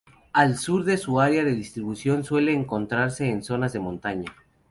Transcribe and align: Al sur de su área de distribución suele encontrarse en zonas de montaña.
Al 0.33 0.57
sur 0.57 0.83
de 0.83 0.97
su 0.97 1.21
área 1.21 1.43
de 1.43 1.53
distribución 1.53 2.23
suele 2.23 2.53
encontrarse 2.53 3.29
en 3.29 3.43
zonas 3.43 3.71
de 3.71 3.81
montaña. 3.81 4.35